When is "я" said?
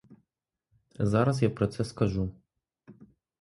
1.43-1.49